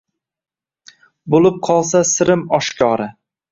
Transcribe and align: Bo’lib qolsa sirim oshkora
Bo’lib 1.35 1.61
qolsa 1.69 2.03
sirim 2.15 2.45
oshkora 2.61 3.11